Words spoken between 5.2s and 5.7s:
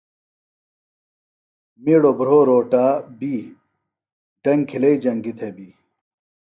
تھےۡ بی